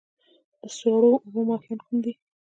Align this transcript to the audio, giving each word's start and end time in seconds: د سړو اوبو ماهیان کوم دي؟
د 0.61 0.63
سړو 0.77 1.11
اوبو 1.23 1.39
ماهیان 1.49 1.79
کوم 1.85 1.97
دي؟ 2.03 2.13